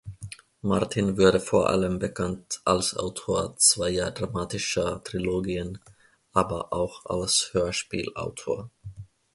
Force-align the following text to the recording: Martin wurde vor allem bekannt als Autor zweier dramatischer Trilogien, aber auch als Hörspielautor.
Martin 0.63 1.15
wurde 1.19 1.39
vor 1.39 1.69
allem 1.69 1.99
bekannt 1.99 2.59
als 2.65 2.95
Autor 2.97 3.55
zweier 3.57 4.09
dramatischer 4.09 5.03
Trilogien, 5.03 5.77
aber 6.33 6.73
auch 6.73 7.05
als 7.05 7.49
Hörspielautor. 7.51 8.71